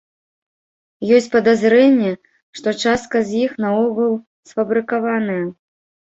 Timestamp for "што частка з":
2.61-3.43